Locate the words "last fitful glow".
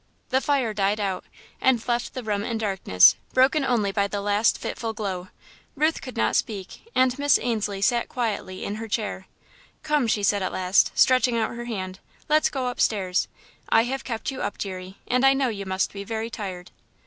4.19-5.27